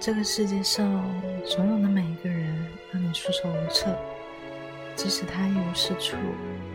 [0.00, 1.04] 这个世界上
[1.44, 3.96] 总有那么一个人让你束手无策，
[4.96, 6.16] 即使他一无是处，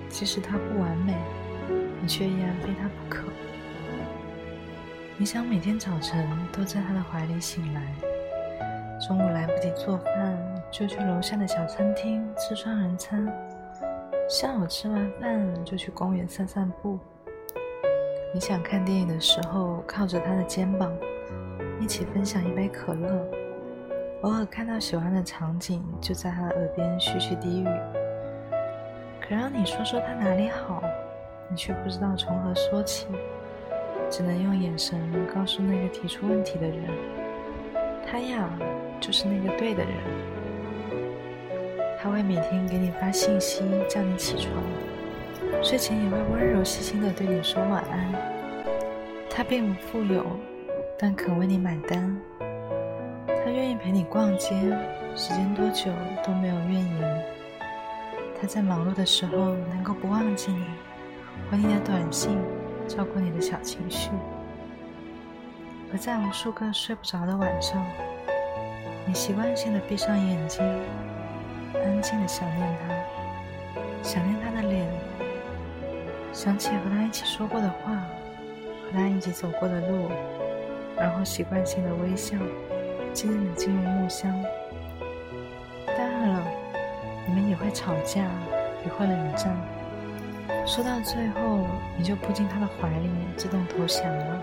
[0.08, 1.14] 即使他不完美，
[2.02, 3.28] 你却依然非他不可。
[5.18, 7.82] 你想每天早晨都在他的怀里醒来，
[9.06, 10.38] 中午来不及做饭，
[10.72, 13.28] 就去楼下的小餐厅吃双人餐，
[14.30, 16.98] 下午吃完饭就去公园散散步。
[18.36, 20.92] 你想看电影的时候靠着他的肩膀。
[21.80, 23.28] 一起分享一杯可乐，
[24.22, 27.68] 偶尔看到喜欢的场景，就在他的耳边絮絮低语。
[29.20, 30.82] 可让你说说他哪里好，
[31.50, 33.08] 你却不知道从何说起，
[34.10, 35.00] 只能用眼神
[35.34, 36.86] 告诉那个提出问题的人：
[38.08, 38.50] 他呀，
[39.00, 39.94] 就是那个对的人。
[42.00, 44.52] 他会每天给你发信息叫你起床，
[45.64, 48.12] 睡前也会温柔细心的对你说晚安。
[49.30, 50.26] 他并不富有。
[50.96, 52.16] 但肯为你买单，
[53.28, 54.56] 他愿意陪你逛街，
[55.18, 55.92] 时间多久
[56.24, 57.24] 都没有怨言。
[58.40, 60.66] 他在忙碌的时候能够不忘记你，
[61.52, 62.38] 回你的短信，
[62.88, 64.12] 照顾你的小情绪。
[65.92, 67.84] 而在无数个睡不着的晚上，
[69.06, 70.64] 你习惯性的闭上眼睛，
[71.74, 74.88] 安静的想念他，想念他的脸，
[76.34, 80.10] 想起和他一起说过的话，和他一起走过的路。
[80.98, 82.36] 然后习惯性的微笑，
[83.14, 84.32] 静静的进入木箱。
[85.88, 86.44] 当然了，
[87.28, 88.26] 你们也会吵架，
[88.84, 89.56] 也会冷战。
[90.66, 91.68] 说到最后，
[91.98, 94.42] 你就扑进他的怀里，自动投降了，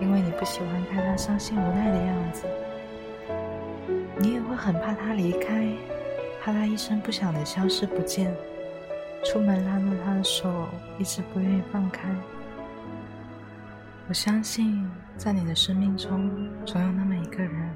[0.00, 2.46] 因为你不喜欢看他伤心无奈的样子。
[4.18, 5.66] 你也会很怕他离开，
[6.42, 8.34] 怕他一声不响的消失不见。
[9.24, 12.08] 出门拉着他的手，一直不愿意放开。
[14.08, 16.30] 我相信，在你的生命中，
[16.64, 17.70] 总有那么一个人。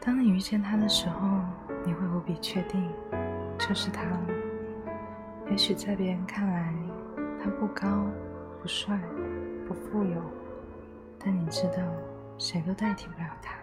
[0.00, 1.40] 当你遇见他的时候，
[1.84, 2.88] 你会无比确定，
[3.58, 4.20] 就是他了。
[5.50, 6.72] 也许在别人看来，
[7.42, 8.06] 他不高、
[8.62, 8.98] 不帅、
[9.66, 10.22] 不富有，
[11.18, 11.82] 但你知道，
[12.38, 13.59] 谁都代替不了他。